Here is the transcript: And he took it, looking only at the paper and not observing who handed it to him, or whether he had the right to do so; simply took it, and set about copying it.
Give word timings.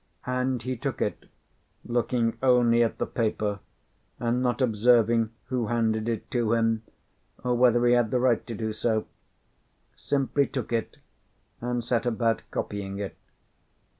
And 0.25 0.63
he 0.63 0.75
took 0.75 0.99
it, 0.99 1.27
looking 1.85 2.35
only 2.41 2.81
at 2.81 2.97
the 2.97 3.05
paper 3.05 3.59
and 4.19 4.41
not 4.41 4.59
observing 4.59 5.29
who 5.43 5.67
handed 5.67 6.09
it 6.09 6.31
to 6.31 6.53
him, 6.53 6.81
or 7.43 7.53
whether 7.55 7.85
he 7.85 7.93
had 7.93 8.09
the 8.09 8.19
right 8.19 8.43
to 8.47 8.55
do 8.55 8.73
so; 8.73 9.05
simply 9.95 10.47
took 10.47 10.73
it, 10.73 10.97
and 11.61 11.83
set 11.83 12.07
about 12.07 12.41
copying 12.49 12.97
it. 12.97 13.15